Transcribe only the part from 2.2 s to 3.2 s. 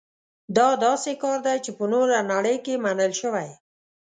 نړۍ کې منل